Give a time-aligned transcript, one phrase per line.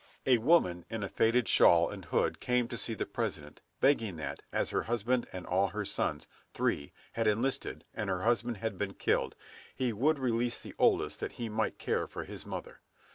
[0.25, 4.39] A woman in a faded shawl and hood came to see the President, begging that,
[4.51, 8.95] as her husband and all her sons three had enlisted, and her husband had been
[8.95, 9.35] killed,
[9.75, 12.79] he would release the oldest, that he might care for his mother.